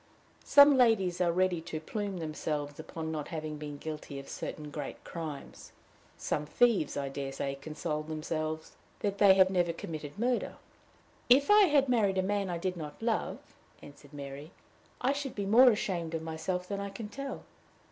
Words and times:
Some 0.45 0.77
ladies 0.77 1.21
are 1.21 1.31
ready 1.31 1.61
to 1.61 1.79
plume 1.79 2.17
themselves 2.17 2.79
upon 2.79 3.11
not 3.11 3.27
having 3.27 3.57
been 3.57 3.77
guilty 3.77 4.17
of 4.17 4.27
certain 4.27 4.71
great 4.71 5.03
crimes. 5.03 5.73
Some 6.17 6.47
thieves, 6.47 6.97
I 6.97 7.07
dare 7.07 7.31
say, 7.31 7.53
console 7.61 8.01
themselves 8.01 8.71
that 9.01 9.19
they 9.19 9.35
have 9.35 9.51
never 9.51 9.71
committed 9.71 10.17
murder. 10.17 10.55
"If 11.29 11.51
I 11.51 11.65
had 11.65 11.87
married 11.87 12.17
a 12.17 12.23
man 12.23 12.49
I 12.49 12.57
did 12.57 12.75
not 12.77 12.99
love," 12.99 13.37
answered 13.83 14.11
Mary, 14.11 14.49
"I 14.99 15.13
should 15.13 15.35
be 15.35 15.45
more 15.45 15.69
ashamed 15.69 16.15
of 16.15 16.23
myself 16.23 16.67
than 16.67 16.79
I 16.79 16.89
can 16.89 17.07
tell." 17.07 17.43